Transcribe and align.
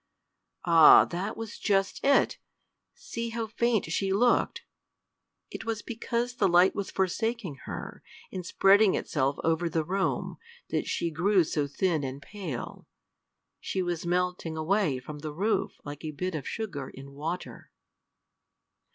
Ah, 0.65 1.05
that 1.05 1.37
was 1.37 1.59
just 1.59 2.03
it! 2.03 2.39
See 2.95 3.29
how 3.29 3.45
faint 3.45 3.91
she 3.91 4.11
looked! 4.11 4.63
It 5.51 5.63
was 5.63 5.83
because 5.83 6.33
the 6.37 6.47
light 6.47 6.73
was 6.73 6.89
forsaking 6.89 7.57
her, 7.65 8.01
and 8.31 8.43
spreading 8.43 8.95
itself 8.95 9.37
over 9.43 9.69
the 9.69 9.83
room, 9.83 10.39
that 10.69 10.87
she 10.87 11.11
grew 11.11 11.43
so 11.43 11.67
thin 11.67 12.03
and 12.03 12.19
pale. 12.19 12.87
She 13.59 13.83
was 13.83 14.03
melting 14.03 14.57
away 14.57 14.97
from 14.97 15.19
the 15.19 15.31
roof 15.31 15.73
like 15.85 16.03
a 16.03 16.09
bit 16.09 16.33
of 16.33 16.47
sugar 16.47 16.89
in 16.89 17.11
water. 17.11 17.69